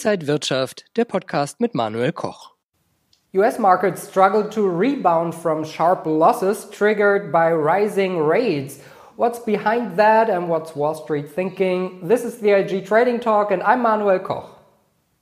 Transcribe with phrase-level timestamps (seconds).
[0.00, 2.54] Inside Wirtschaft, der Podcast mit Manuel Koch.
[3.34, 8.80] US markets struggled to rebound from sharp losses triggered by rising rates.
[9.16, 12.00] What's behind that and what's Wall Street thinking?
[12.08, 14.48] This is the IG Trading Talk, and I'm Manuel Koch.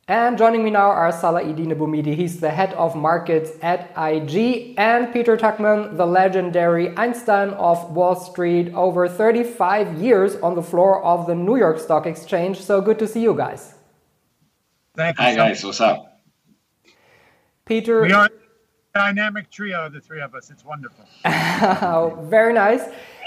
[0.07, 5.13] And joining me now are Salah-Eddine Bouhmidi, he's the head of markets at IG, and
[5.13, 11.27] Peter Tuchman, the legendary Einstein of Wall Street, over 35 years on the floor of
[11.27, 12.61] the New York Stock Exchange.
[12.61, 13.75] So good to see you guys.
[14.99, 15.25] Thank you.
[15.27, 15.63] Hi, guys.
[15.63, 16.21] What's up?
[17.65, 18.03] Peter.
[18.03, 20.51] We are a dynamic trio, the three of us.
[20.51, 21.05] It's wonderful.
[22.29, 22.83] Very nice.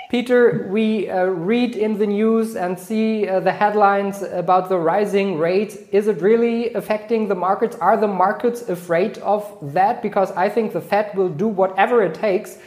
[0.09, 5.38] Peter, we uh, read in the news and see uh, the headlines about the rising
[5.38, 5.77] rates.
[5.94, 7.77] Is it really affecting the markets?
[7.77, 10.02] Are the markets afraid of that?
[10.02, 12.58] Because I think the Fed will do whatever it takes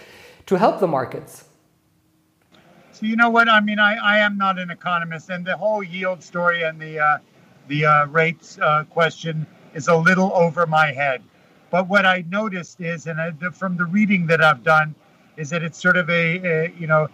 [0.46, 1.44] to help the markets.
[2.92, 3.50] So you know what?
[3.50, 7.00] I mean, I, I am not an economist, and the whole yield story and the
[7.00, 7.18] uh,
[7.68, 11.22] the uh, rates uh, question is a little over my head.
[11.70, 14.94] But what I noticed is, and I, from the reading that I've done,
[15.36, 17.08] is that it's sort of a, a you know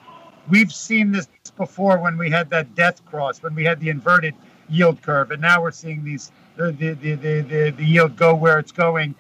[0.48, 4.34] We've seen this before when we had that death cross, when we had the inverted
[4.68, 8.58] yield curve, and now we're seeing these the the the the, the yield go where
[8.58, 9.14] it's going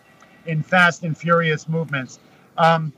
[0.46, 2.18] in fast and furious movements.
[2.58, 2.92] Um,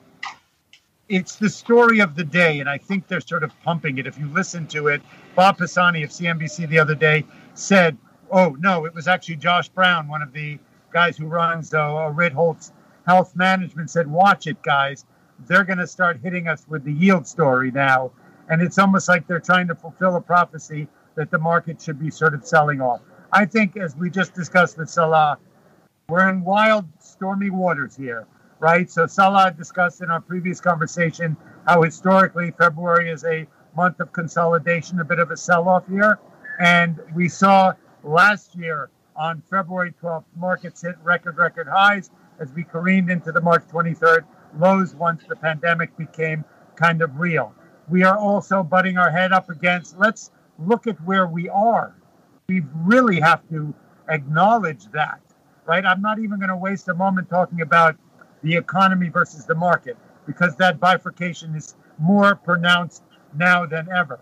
[1.09, 4.07] it's the story of the day, and I think they're sort of pumping it.
[4.07, 5.03] If you listen to it,
[5.35, 7.99] Bob Pisani of CNBC the other day said,
[8.33, 10.59] "Oh no, it was actually Josh Brown, one of the
[10.93, 12.73] guys who runs uh, Ritholtz
[13.07, 15.05] Wealth Management, said, watch it, guys.
[15.47, 18.11] They're going to start hitting us with the yield story now."
[18.49, 22.11] And it's almost like they're trying to fulfill a prophecy that the market should be
[22.11, 23.01] sort of selling off.
[23.33, 25.39] I think, as we just discussed with Salah,
[26.09, 28.27] we're in wild, stormy waters here,
[28.59, 28.91] right?
[28.91, 35.01] So Salah discussed in our previous conversation how historically February is a month of consolidation,
[35.01, 36.19] a bit of a sell-off here,
[36.61, 37.73] and we saw
[38.05, 43.41] last year on February 12th, markets hit record record highs as we careened into the
[43.41, 44.25] March 23rd
[44.59, 46.45] lows once the pandemic became
[46.77, 47.55] kind of real
[47.89, 49.99] we are also butting our head up against.
[49.99, 51.95] Let's look at where we are.
[52.49, 53.75] We really have to
[54.09, 55.21] acknowledge that,
[55.67, 55.85] right?
[55.85, 57.97] I'm not even going to waste a moment talking about
[58.43, 59.97] the economy versus the market
[60.27, 63.03] because that bifurcation is more pronounced
[63.37, 64.21] now than ever.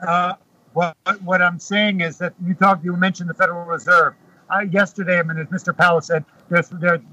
[0.00, 0.34] Uh,
[0.76, 4.12] what, what I'm saying is that you talked, you mentioned the Federal Reserve.
[4.50, 5.74] Uh, yesterday, I mean, as Mr.
[5.74, 6.62] Powell said, they're,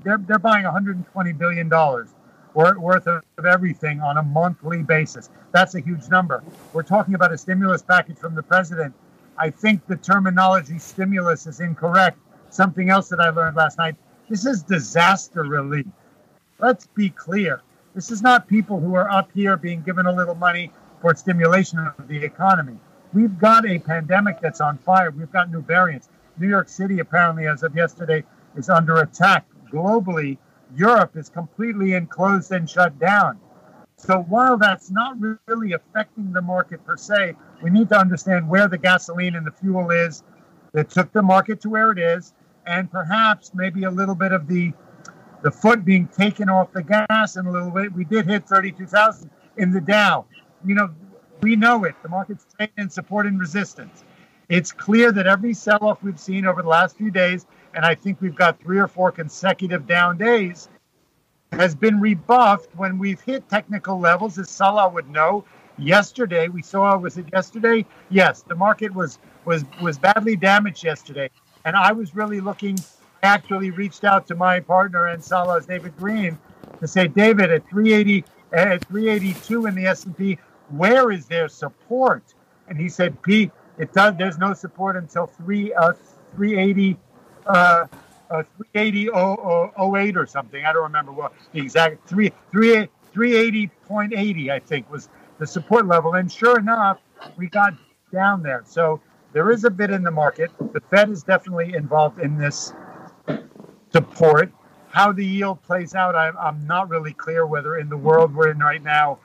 [0.04, 2.10] they're, they're, buying 120 billion dollars
[2.54, 5.30] worth of everything on a monthly basis.
[5.54, 6.44] That's a huge number.
[6.74, 8.94] We're talking about a stimulus package from the president.
[9.38, 12.20] I think the terminology stimulus is incorrect.
[12.50, 13.96] Something else that I learned last night
[14.30, 15.88] this is disaster relief.
[16.60, 17.62] Let's be clear.
[17.96, 20.72] This is not people who are up here being given a little money
[21.02, 22.78] for stimulation of the economy.
[23.14, 25.12] We've got a pandemic that's on fire.
[25.12, 26.10] We've got new variants.
[26.38, 28.24] New York City, apparently, as of yesterday,
[28.56, 30.38] is under attack globally
[30.76, 33.40] Europe is completely enclosed and shut down.
[33.96, 38.68] So while that's not really affecting the market per se, we need to understand where
[38.68, 40.24] the gasoline and the fuel is
[40.74, 42.34] that took the market to where it is,
[42.66, 44.74] and perhaps maybe a little bit of the
[45.44, 47.92] the foot being taken off the gas in a little bit.
[47.92, 50.26] We did hit 32,000 in the Dow.
[50.66, 50.90] You know,
[51.44, 51.96] we know it.
[52.02, 54.04] The market's trading in support and resistance.
[54.50, 58.22] It's clear that every sell-off we've seen over the last few days and I think
[58.22, 60.70] we've got three or four consecutive down days,
[61.52, 65.46] has been rebuffed when we've hit technical levels, as Salah would know.
[65.78, 67.86] Yesterday, we saw was it yesterday?
[68.10, 71.30] Yes, the market was was was badly damaged yesterday,
[71.66, 72.78] and I was really looking.
[73.24, 76.38] I actually reached out to my partner and Salah's David Green
[76.80, 80.38] to say, David, at 380 at 382 in the S&P,
[80.78, 82.24] where is their support?
[82.68, 84.16] And he said, Pete, it does.
[84.18, 85.94] There's no support until three uh,
[86.36, 86.98] 380
[87.48, 87.88] uh,
[88.32, 89.10] uh, 380
[90.08, 90.66] 08 or something.
[90.66, 96.16] I don't remember what the exact 3 3 380.80 I think was the support level.
[96.16, 97.00] And sure enough,
[97.38, 97.74] we got
[98.14, 98.64] down there.
[98.66, 99.02] So
[99.34, 100.52] there is a bit in the market.
[100.74, 102.74] The Fed is definitely involved in this
[103.92, 104.52] support.
[104.92, 108.50] How the yield plays out, I, I'm not really clear whether in the world we're
[108.52, 109.20] in right now,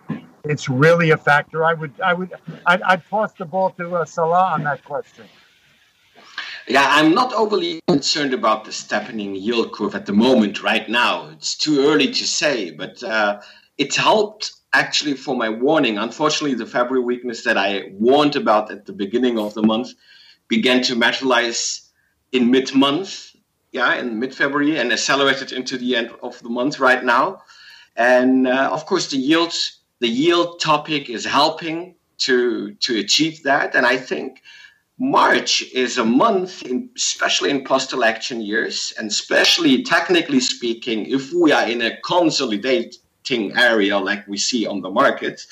[0.48, 1.64] it's really a factor.
[1.64, 2.32] I would, I would,
[2.66, 5.26] I'd, I'd toss the ball to uh, Salah on that question.
[6.66, 11.28] Yeah, I'm not overly concerned about the steepening yield curve at the moment, right now.
[11.30, 13.40] It's too early to say, but uh,
[13.78, 15.96] it helped actually for my warning.
[15.96, 19.94] Unfortunately, the February weakness that I warned about at the beginning of the month
[20.48, 21.90] began to materialize
[22.32, 23.34] in mid month,
[23.72, 27.42] yeah, in mid February, and accelerated into the end of the month right now.
[27.96, 29.54] And uh, of course, the yield,
[30.00, 33.74] the yield topic is helping to to achieve that.
[33.74, 34.42] And I think
[34.98, 41.32] March is a month, in, especially in post election years, and especially technically speaking, if
[41.32, 45.46] we are in a consolidating area like we see on the market.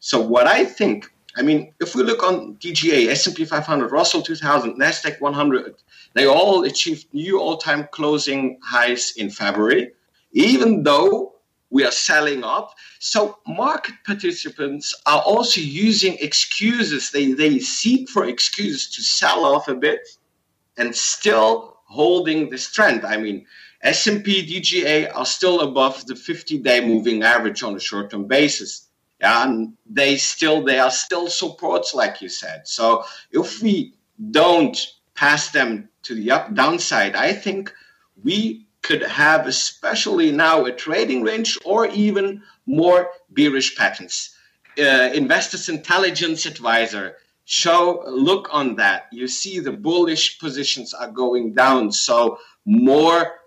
[0.00, 4.80] So, what I think, I mean, if we look on DGA, S&P 500, Russell 2000,
[4.80, 5.74] Nasdaq 100,
[6.14, 9.92] they all achieved new all-time closing highs in February,
[10.32, 11.27] even though
[11.70, 12.74] we are selling up.
[12.98, 17.10] So market participants are also using excuses.
[17.10, 20.00] They, they seek for excuses to sell off a bit
[20.76, 23.04] and still holding this trend.
[23.04, 23.46] I mean,
[23.82, 28.88] S&P DGA are still above the 50-day moving average on a short-term basis.
[29.20, 32.68] And they still they are still supports, like you said.
[32.68, 33.94] So if we
[34.30, 34.78] don't
[35.16, 37.72] pass them to the up downside, I think
[38.22, 44.36] we could have, especially now, a trading range or even more bearish patterns.
[44.78, 49.06] Uh, Investors Intelligence Advisor show look on that.
[49.10, 53.40] You see the bullish positions are going down, so more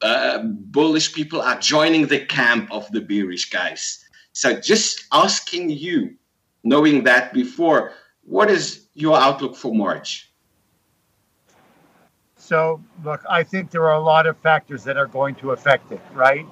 [0.00, 4.04] uh, bullish people are joining the camp of the bearish guys.
[4.32, 6.14] So just asking you,
[6.62, 7.92] knowing that before,
[8.22, 10.27] what is your outlook for March?
[12.48, 15.92] So, look, I think there are a lot of factors that are going to affect
[15.92, 16.46] it, right?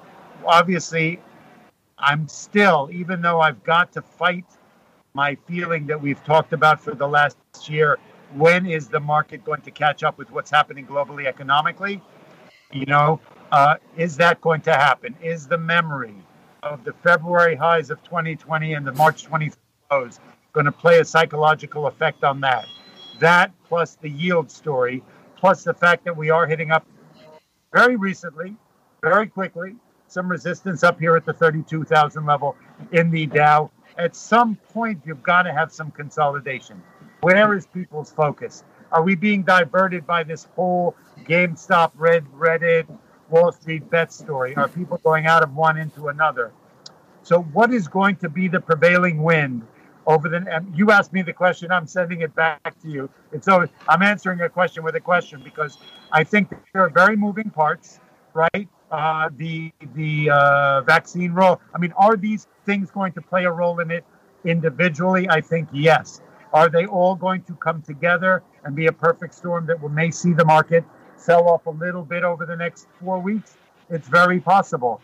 [0.45, 1.19] Obviously,
[1.97, 4.45] I'm still, even though I've got to fight
[5.15, 7.99] my feeling that we've talked about for the last year,
[8.35, 12.03] when is the market going to catch up with what's happening globally economically?
[12.75, 13.19] You know,
[13.51, 15.17] uh, is that going to happen?
[15.23, 16.17] Is the memory
[16.63, 19.51] of the February highs of 2020 and the March 20
[19.91, 20.21] lows
[20.53, 22.67] going to play a psychological effect on that?
[23.19, 25.03] That plus the yield story
[25.37, 26.87] plus the fact that we are hitting up
[27.73, 28.57] very recently,
[29.03, 29.77] very quickly,
[30.09, 32.57] some resistance up here at the 32,000 level
[32.93, 33.71] in the Dow.
[33.99, 36.83] At some point, you've got to have some consolidation.
[37.21, 38.65] Where is people's focus?
[38.93, 40.95] Are we being diverted by this whole
[41.25, 42.87] GameStop, Red Reddit,
[43.31, 44.55] Wall Street bet story?
[44.55, 46.53] Are people going out of one into another?
[47.23, 49.67] So, what is going to be the prevailing wind
[50.07, 53.11] over the you asked me the question i'm sending it back to you.
[53.33, 55.79] And so i'm answering a question with a question because
[56.13, 58.01] i think there are very moving parts
[58.37, 58.69] right?
[58.91, 61.61] Uh, the the uh, vaccine role.
[61.75, 64.05] I mean are these things going to play a role in it
[64.45, 65.29] individually?
[65.29, 66.21] I think yes.
[66.53, 70.11] Are they all going to come together and be a perfect storm that we may
[70.11, 70.85] see the market
[71.17, 73.57] sell off a little bit over the next four weeks?
[73.91, 75.01] It's very possible.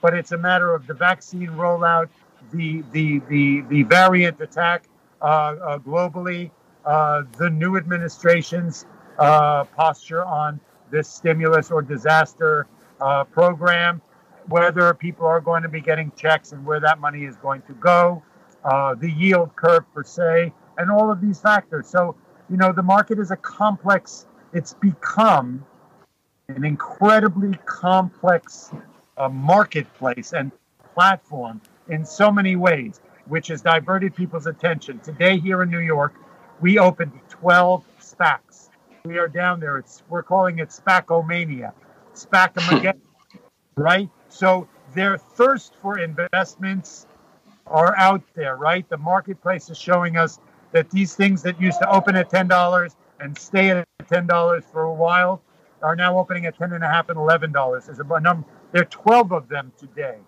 [0.00, 2.08] But it's a matter of the vaccine rollout
[2.52, 4.88] the the the, the variant attack
[5.20, 6.50] uh, uh, globally,
[6.84, 8.86] uh, the new administration's
[9.16, 10.60] posture on
[10.90, 12.66] this stimulus or disaster
[13.30, 14.02] program,
[14.48, 17.72] whether people are going to be getting checks and where that money is going to
[17.74, 18.22] go,
[18.64, 21.86] the yield curve per se, and all of these factors.
[21.86, 22.16] So,
[22.50, 25.64] you know, the market is a complex, it's become
[26.48, 28.70] an incredibly complex
[29.16, 30.52] uh, marketplace and
[30.94, 35.00] platform in so many ways, which has diverted people's attention.
[35.00, 36.14] Today, here in New York,
[36.60, 38.70] we opened 12 SPACs.
[39.04, 39.78] We are down there.
[39.78, 41.72] It's we're calling it SPAComania,
[42.14, 43.00] SPACamageddon,
[43.76, 44.08] right?
[44.28, 47.06] So their thirst for investments
[47.66, 48.88] are out there, right?
[48.88, 50.38] The marketplace is showing us
[50.72, 54.64] that these things that used to open at ten dollars and stay at ten dollars
[54.72, 55.42] for a while
[55.82, 57.86] are now opening at ten and a half and eleven dollars.
[57.86, 58.46] There's a number.
[58.72, 60.18] There are twelve of them today.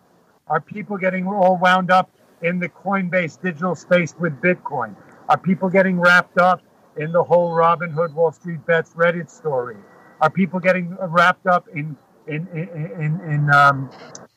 [0.49, 2.09] Are people getting all wound up
[2.41, 4.95] in the Coinbase digital space with Bitcoin?
[5.29, 6.63] Are people getting wrapped up
[6.97, 9.77] in the whole Robinhood Wall Street Bets Reddit story?
[10.21, 11.97] Are people getting wrapped up in
[12.29, 12.69] in in
[13.01, 13.91] in, in, um,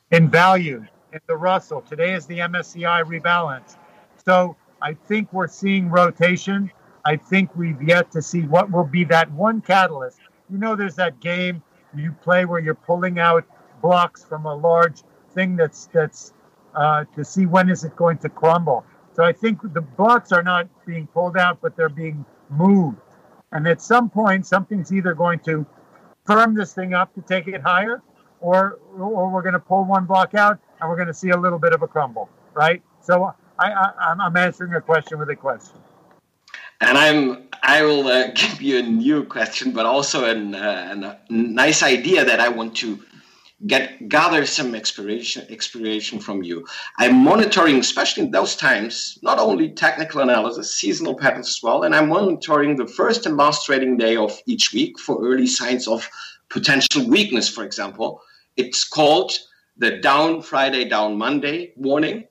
[0.10, 1.82] in value in the Russell?
[1.82, 3.78] Today is the MSCI rebalance.
[4.26, 6.72] So I think we're seeing rotation.
[7.06, 10.18] I think we've yet to see what will be that one catalyst.
[10.50, 11.62] You know, there's that game
[11.96, 13.46] you play where you're pulling out
[13.82, 16.34] blocks from a large thing that's that's
[16.76, 18.86] uh, to see when is it going to crumble.
[19.14, 22.98] So I think the blocks are not being pulled out, but they're being moved.
[23.52, 25.66] And at some point, something's either going to
[26.26, 28.02] firm this thing up to take it higher,
[28.42, 31.38] or or we're going to pull one block out and we're going to see a
[31.38, 32.82] little bit of a crumble, right?
[33.02, 35.78] So I, I I'm answering a question with a question.
[36.82, 41.34] And I'm I will uh, give you a new question, but also an, uh, a
[41.34, 43.00] nice idea that I want to
[43.68, 46.66] get gather some inspiration inspiration from you.
[46.98, 51.94] I'm monitoring, especially in those times, not only technical analysis, seasonal patterns as well, and
[51.94, 56.10] I'm monitoring the first and last trading day of each week for early signs of
[56.50, 57.50] potential weakness.
[57.50, 58.22] For example,
[58.56, 59.34] it's called
[59.78, 62.26] the down Friday, down Monday warning.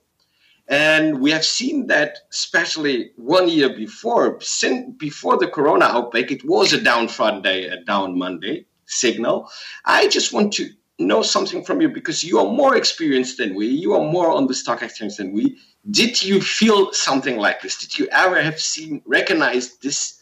[0.67, 6.45] And we have seen that, especially one year before, since before the corona outbreak, it
[6.45, 9.49] was a down Friday, a down Monday signal.
[9.85, 13.67] I just want to know something from you because you are more experienced than we,
[13.67, 15.57] you are more on the stock exchange than we.
[15.89, 17.77] Did you feel something like this?
[17.77, 20.21] Did you ever have seen, recognized this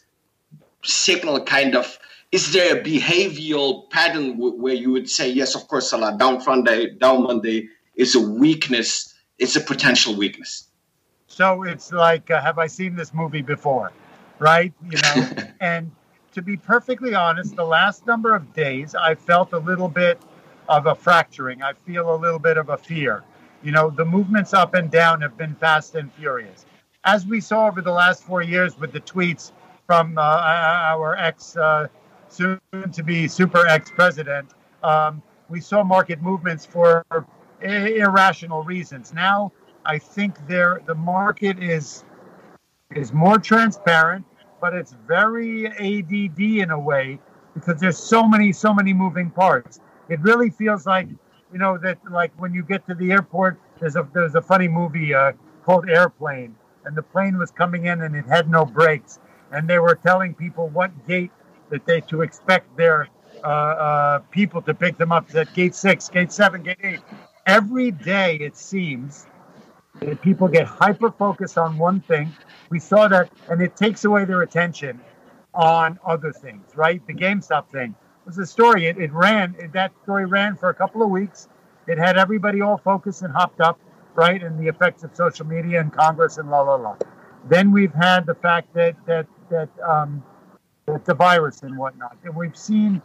[0.84, 1.98] signal kind of?
[2.30, 6.94] Is there a behavioral pattern where you would say, yes, of course, Salah, down Friday,
[6.94, 10.68] down Monday is a weakness, it's a potential weakness?
[11.26, 13.92] So it's like, uh, have I seen this movie before?
[14.38, 14.72] Right?
[14.88, 15.28] You know,
[15.60, 15.90] and
[16.32, 20.20] to be perfectly honest, the last number of days, I felt a little bit
[20.68, 21.62] of a fracturing.
[21.62, 23.24] I feel a little bit of a fear.
[23.62, 26.66] You know, the movements up and down have been fast and furious.
[27.04, 29.52] As we saw over the last four years with the tweets
[29.86, 31.88] from uh, our ex, uh,
[32.28, 32.60] soon
[32.92, 34.50] to be super ex president,
[34.82, 37.04] um, we saw market movements for
[37.62, 39.12] irrational reasons.
[39.12, 39.52] Now,
[39.84, 42.04] I think there the market is
[42.94, 44.24] is more transparent,
[44.60, 47.18] but it's very ADD in a way
[47.54, 51.08] because there's so many so many moving parts it really feels like
[51.52, 54.68] you know that like when you get to the airport there's a there's a funny
[54.68, 55.32] movie uh,
[55.64, 56.54] called airplane.
[56.84, 59.18] And the plane was coming in and it had no brakes.
[59.52, 61.30] And they were telling people what gate
[61.70, 63.08] that they to expect their
[63.44, 65.34] uh, uh, people to pick them up.
[65.34, 67.00] At gate six gate seven gate eight.
[67.46, 69.26] Every day it seems
[70.00, 72.32] that people get hyper focused on one thing.
[72.70, 75.00] We saw that and it takes away their attention
[75.54, 77.06] on other things right?
[77.06, 77.94] The gamestop thing
[78.28, 78.86] was a story.
[78.86, 81.48] It, it ran, it, that story ran for a couple of weeks.
[81.86, 83.80] It had everybody all focused and hopped up,
[84.14, 86.96] right, and the effects of social media and Congress and la la la.
[87.48, 90.22] Then we've had the fact that that that um,
[90.86, 93.00] that the virus and whatnot, and we've seen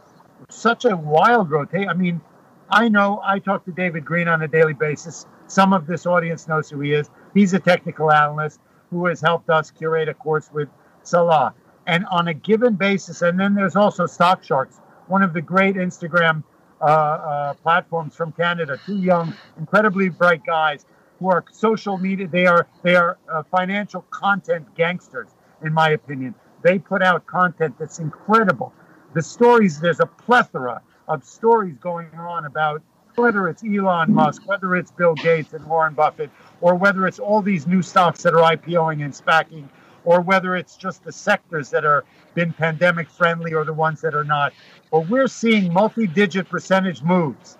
[0.50, 1.70] such a wild growth.
[1.74, 2.20] I mean,
[2.68, 5.26] I know I talk to David Green on a daily basis.
[5.46, 7.08] Some of this audience knows who he is.
[7.32, 10.68] He's a technical analyst who has helped us curate a course with
[11.02, 11.54] Salah.
[11.86, 15.76] And on a given basis, and then there's also Stock Sharks, one of the great
[15.76, 16.42] Instagram
[16.80, 18.78] uh, uh, platforms from Canada.
[18.84, 20.84] Two young, incredibly bright guys
[21.18, 22.26] who are social media.
[22.26, 25.28] They are they are uh, financial content gangsters,
[25.62, 26.34] in my opinion.
[26.62, 28.72] They put out content that's incredible.
[29.14, 32.82] The stories there's a plethora of stories going on about
[33.14, 36.30] whether it's Elon Musk, whether it's Bill Gates and Warren Buffett,
[36.60, 39.68] or whether it's all these new stocks that are IPOing and SPACing,
[40.04, 44.14] or whether it's just the sectors that are been pandemic friendly or the ones that
[44.14, 44.52] are not.
[44.90, 47.58] But we're seeing multi digit percentage moves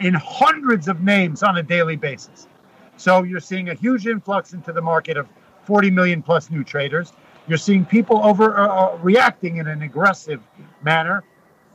[0.00, 2.48] in hundreds of names on a daily basis.
[2.96, 5.28] So you're seeing a huge influx into the market of
[5.64, 7.12] 40 million plus new traders.
[7.46, 10.40] You're seeing people over uh, uh, reacting in an aggressive
[10.82, 11.24] manner.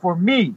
[0.00, 0.54] For me,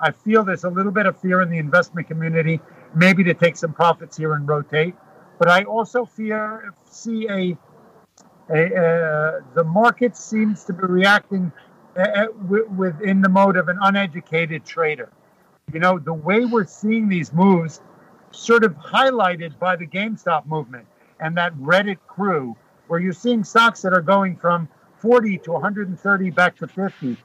[0.00, 2.60] I feel there's a little bit of fear in the investment community,
[2.94, 4.94] maybe to take some profits here and rotate.
[5.38, 7.56] But I also fear see a
[8.48, 11.52] the market seems to be reacting
[12.76, 15.10] within the mode of an uneducated trader.
[15.72, 17.80] You know, the way we're seeing these moves
[18.30, 20.86] sort of highlighted by the GameStop movement
[21.20, 22.54] and that Reddit crew,
[22.88, 27.16] where you're seeing stocks that are going from 40 to 130 back to 50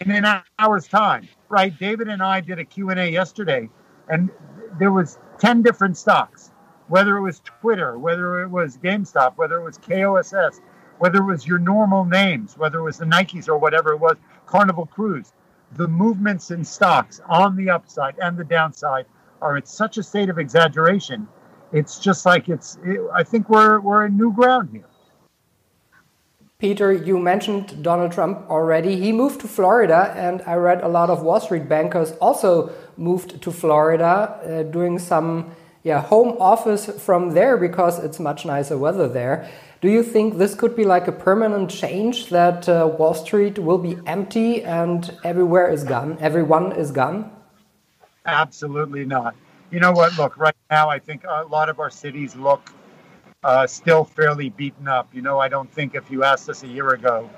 [0.00, 1.78] in an hour's time, right?
[1.78, 3.70] David and I did a Q&A yesterday,
[4.08, 4.30] and
[4.78, 6.50] there was 10 different stocks
[6.88, 10.60] whether it was Twitter, whether it was GameStop, whether it was KOSS,
[10.98, 14.16] whether it was your normal names, whether it was the Nikes or whatever it was,
[14.46, 15.32] Carnival Cruise,
[15.72, 19.06] the movements in stocks on the upside and the downside
[19.42, 21.28] are at such a state of exaggeration.
[21.72, 22.78] It's just like it's.
[22.84, 24.86] It, I think we're we're in new ground here.
[26.58, 28.98] Peter, you mentioned Donald Trump already.
[28.98, 33.42] He moved to Florida, and I read a lot of Wall Street bankers also moved
[33.42, 35.54] to Florida, uh, doing some
[35.86, 39.48] yeah, home office from there because it's much nicer weather there.
[39.80, 43.78] Do you think this could be like a permanent change that uh, Wall Street will
[43.78, 46.18] be empty and everywhere is gone?
[46.20, 47.30] Everyone is gone?
[48.24, 49.36] Absolutely not.
[49.70, 50.18] You know what?
[50.18, 52.68] Look, right now, I think a lot of our cities look
[53.44, 55.08] uh, still fairly beaten up.
[55.14, 57.30] You know, I don't think if you asked us a year ago,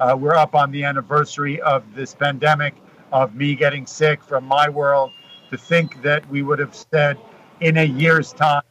[0.00, 2.74] uh, we're up on the anniversary of this pandemic,
[3.12, 5.12] of me getting sick from my world,
[5.52, 7.16] to think that we would have said,
[7.62, 8.62] in a year's time,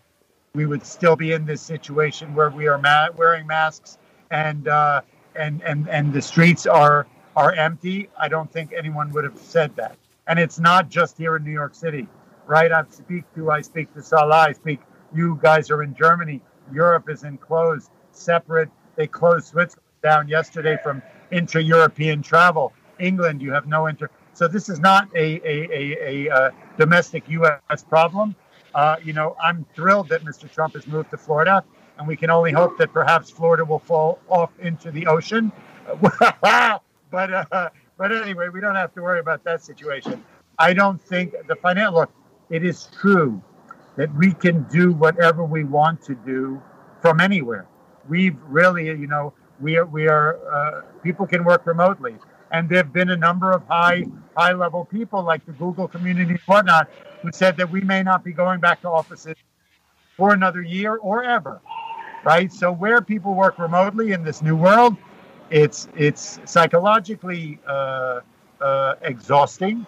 [0.53, 3.97] we would still be in this situation where we are ma- wearing masks
[4.31, 5.01] and uh,
[5.35, 7.07] and and and the streets are
[7.37, 8.09] are empty.
[8.19, 9.95] I don't think anyone would have said that.
[10.27, 12.07] And it's not just here in New York City,
[12.45, 12.71] right?
[12.71, 14.47] I speak to I speak to Salah.
[14.49, 14.81] I speak.
[15.13, 16.41] You guys are in Germany.
[16.73, 18.69] Europe is enclosed, separate.
[18.95, 22.73] They closed Switzerland down yesterday from intra-European travel.
[22.99, 24.09] England, you have no inter.
[24.33, 27.83] So this is not a a, a, a, a uh, domestic U.S.
[27.83, 28.35] problem.
[28.73, 30.51] Uh, you know, I'm thrilled that Mr.
[30.51, 31.63] Trump has moved to Florida.
[31.97, 35.51] and we can only hope that perhaps Florida will fall off into the ocean.
[36.01, 40.23] but uh, but anyway, we don't have to worry about that situation.
[40.57, 42.11] I don't think the financial look.
[42.49, 43.41] It is true
[43.97, 46.61] that we can do whatever we want to do
[47.01, 47.67] from anywhere.
[48.09, 52.15] We've really, you know, we are we are uh, people can work remotely,
[52.51, 56.39] and there've been a number of high high level people like the Google community and
[56.47, 56.89] whatnot
[57.21, 59.35] who said that we may not be going back to offices
[60.17, 61.61] for another year or ever,
[62.23, 62.51] right?
[62.51, 64.97] So where people work remotely in this new world,
[65.49, 68.21] it's it's psychologically uh,
[68.59, 69.85] uh, exhausting.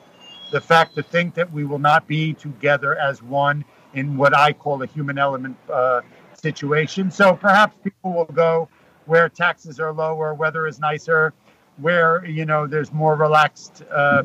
[0.51, 4.53] The fact to think that we will not be together as one in what I
[4.53, 6.01] call a human element uh,
[6.33, 7.09] situation.
[7.09, 8.69] So perhaps people will go
[9.05, 11.33] where taxes are lower, weather is nicer,
[11.77, 14.23] where you know there's more relaxed uh,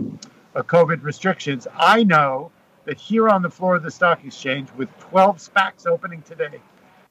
[0.55, 1.67] uh COVID restrictions.
[1.77, 2.51] I know
[2.89, 6.59] that here on the floor of the stock exchange, with 12 SPACs opening today,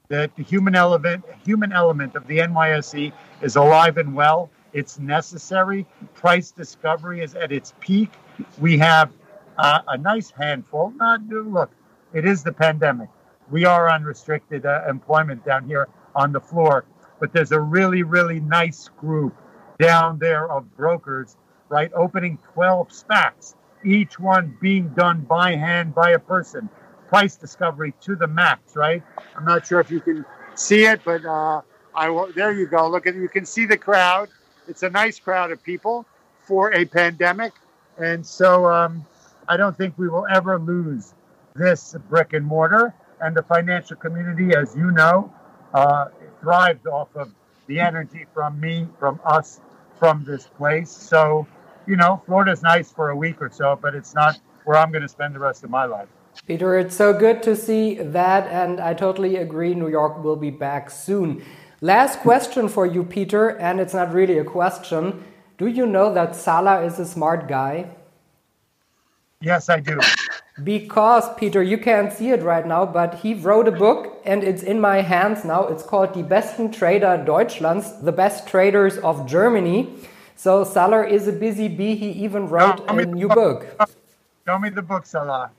[0.08, 4.50] that the human element, human element of the NYSE is alive and well.
[4.72, 5.86] It's necessary.
[6.14, 8.10] Price discovery is at its peak.
[8.58, 9.12] We have
[9.56, 10.92] uh, a nice handful.
[10.96, 11.70] Not look,
[12.12, 13.08] it is the pandemic.
[13.48, 16.86] We are unrestricted uh, employment down here on the floor,
[17.20, 19.36] but there's a really, really nice group
[19.78, 21.36] down there of brokers,
[21.68, 21.92] right?
[21.94, 23.54] Opening 12 SPACs,
[23.84, 26.68] each one being done by hand by a person.
[27.08, 29.02] Price discovery to the max, right?
[29.36, 31.62] I'm not sure if you can see it, but uh,
[31.94, 32.30] I will.
[32.32, 32.88] There you go.
[32.88, 34.28] Look at you can see the crowd.
[34.66, 36.04] It's a nice crowd of people
[36.42, 37.52] for a pandemic,
[37.96, 39.06] and so um,
[39.48, 41.14] I don't think we will ever lose
[41.54, 42.94] this brick and mortar.
[43.20, 45.32] And the financial community, as you know,
[45.74, 46.06] uh,
[46.40, 47.32] thrives off of
[47.66, 49.60] the energy from me, from us,
[49.98, 50.90] from this place.
[50.90, 51.46] So,
[51.88, 55.02] you know, Florida's nice for a week or so, but it's not where I'm going
[55.02, 56.08] to spend the rest of my life.
[56.46, 59.74] Peter, it's so good to see that, and I totally agree.
[59.74, 61.42] New York will be back soon.
[61.80, 65.24] Last question for you, Peter, and it's not really a question.
[65.56, 67.90] Do you know that Salah is a smart guy?
[69.40, 70.00] Yes, I do.
[70.62, 74.64] Because, Peter, you can't see it right now, but he wrote a book and it's
[74.64, 75.66] in my hands now.
[75.66, 79.94] It's called Die besten Trader Deutschlands, the best traders of Germany.
[80.38, 81.96] So Salah is a busy bee.
[81.96, 83.66] He even wrote a new book.
[84.46, 85.50] Show me the book, Salah.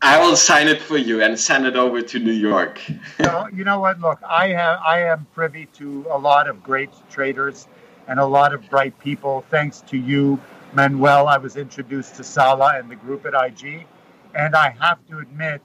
[0.00, 2.80] I will sign it for you and send it over to New York.
[3.22, 4.00] so, you know what?
[4.00, 7.68] Look, I have I am privy to a lot of great traders
[8.08, 9.44] and a lot of bright people.
[9.50, 10.40] Thanks to you
[10.72, 13.86] Manuel, I was introduced to Salah and the group at IG.
[14.34, 15.60] And I have to admit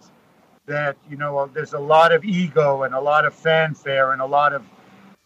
[0.65, 4.25] that, you know, there's a lot of ego and a lot of fanfare and a
[4.25, 4.63] lot of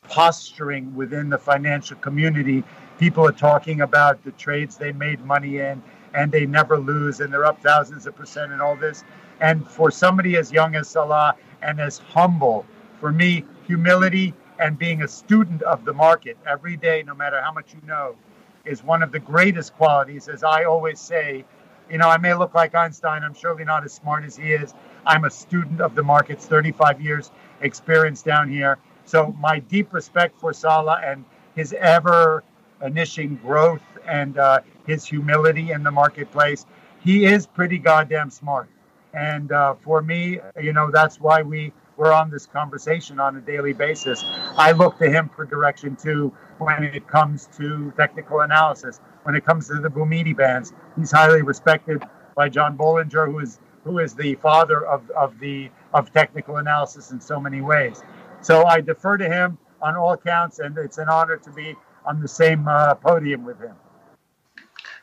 [0.09, 2.63] posturing within the financial community.
[2.97, 5.81] People are talking about the trades they made money in
[6.13, 9.03] and they never lose and they're up thousands of percent and all this.
[9.41, 12.65] And for somebody as young as Salah and as humble,
[12.99, 17.51] for me, humility and being a student of the market every day, no matter how
[17.51, 18.15] much you know,
[18.63, 20.27] is one of the greatest qualities.
[20.27, 21.45] As I always say,
[21.89, 23.23] you know, I may look like Einstein.
[23.23, 24.73] I'm surely not as smart as he is.
[25.05, 28.79] I'm a student of the markets, 35 years experience down here.
[29.05, 32.43] So my deep respect for Salah and his ever
[32.81, 36.65] initiating growth and uh, his humility in the marketplace.
[37.03, 38.67] He is pretty goddamn smart.
[39.13, 43.41] And uh, for me, you know, that's why we we're on this conversation on a
[43.41, 44.21] daily basis.
[44.57, 48.99] I look to him for direction too when it comes to technical analysis.
[49.23, 52.03] When it comes to the Bouhmidi bands, he's highly respected
[52.35, 57.11] by John Bollinger, who is who is the father of, of the of technical analysis
[57.11, 58.03] in so many ways.
[58.45, 62.21] So I defer to him on all counts, and it's an honor to be on
[62.21, 63.73] the same uh, podium with him.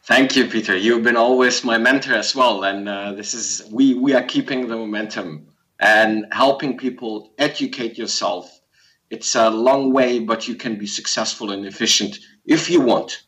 [0.05, 0.77] Thank you, Peter.
[0.77, 4.69] You've been always my mentor as well, and uh, this is we we are keeping
[4.69, 5.49] the momentum
[5.81, 8.61] and helping people educate yourself.
[9.11, 13.25] It's a long way, but you can be successful and efficient if you want.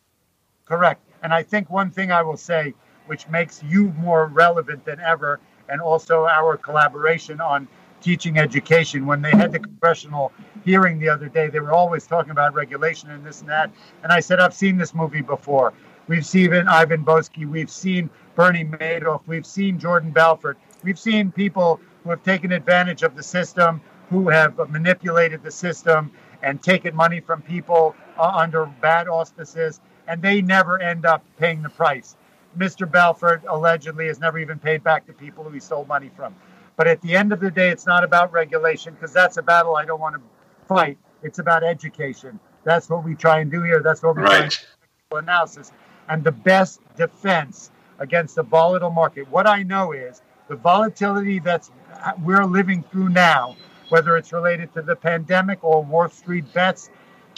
[0.64, 1.02] Correct.
[1.24, 2.72] And I think one thing I will say,
[3.06, 7.66] which makes you more relevant than ever, and also our collaboration on
[8.04, 9.06] teaching education.
[9.06, 10.30] When they had the congressional
[10.64, 13.72] hearing the other day, they were always talking about regulation and this and that.
[14.02, 15.72] And I said, I've seen this movie before.
[16.06, 21.80] We've seen Ivan Boesky, we've seen Bernie Madoff, we've seen Jordan Belfort, we've seen people
[22.02, 26.12] who have taken advantage of the system, who have manipulated the system
[26.42, 31.62] and taken money from people uh, under bad auspices, and they never end up paying
[31.62, 32.16] the price.
[32.58, 32.90] Mr.
[32.90, 36.34] Belfort allegedly has never even paid back the people who he stole money from.
[36.76, 39.76] But at the end of the day, it's not about regulation because that's a battle
[39.76, 40.22] I don't want to
[40.66, 40.98] fight.
[41.22, 42.40] It's about education.
[42.64, 43.80] That's what we try and do here.
[43.80, 44.50] That's what we right.
[44.50, 45.72] try and analysis.
[46.08, 49.30] And the best defense against the volatile market.
[49.30, 51.70] What I know is the volatility that's
[52.04, 53.56] uh, we're living through now,
[53.88, 56.90] whether it's related to the pandemic or Wall Street bets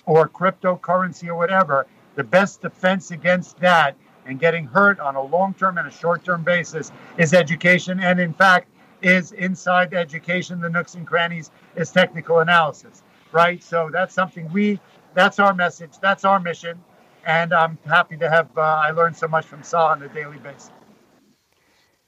[0.07, 5.55] or cryptocurrency or whatever, the best defense against that and getting hurt on a long
[5.55, 8.01] term and a short term basis is education.
[8.01, 8.69] And in fact,
[9.03, 13.63] is inside education, the nooks and crannies is technical analysis, right?
[13.63, 14.81] So that's something we,
[15.15, 16.79] that's our message, that's our mission.
[17.27, 20.39] And I'm happy to have, uh, I learned so much from Sal on a daily
[20.39, 20.71] basis.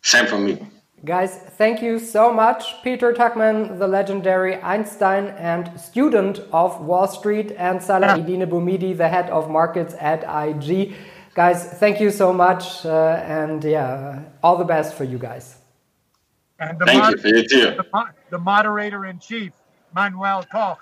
[0.02, 0.64] Same for me.
[1.04, 2.82] Guys, thank you so much.
[2.82, 9.08] Peter Tuchman, the legendary Einstein and student of Wall Street, and Salah Eddine Bouhmidi, the
[9.08, 10.94] head of markets at IG.
[11.34, 12.84] Guys, thank you so much.
[12.84, 15.57] Uh, and yeah, all the best for you guys.
[16.58, 17.76] And the thank you for you too.
[17.76, 19.52] The, the moderator in chief,
[19.94, 20.78] Manuel Koch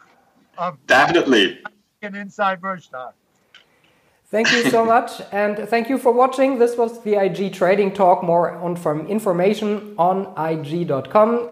[0.58, 1.60] of Definitely.
[2.02, 3.12] Inside Bergstein.
[4.28, 6.58] Thank you so much, and thank you for watching.
[6.58, 8.22] This was the IG Trading Talk.
[8.22, 11.44] More on from information on IG.com.